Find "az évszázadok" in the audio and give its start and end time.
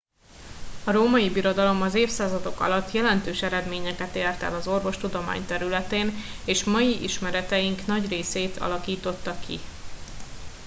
1.81-2.59